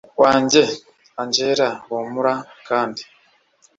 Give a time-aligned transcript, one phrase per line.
[0.21, 0.61] wanjye
[1.21, 2.33] angella humura
[2.67, 3.01] kandi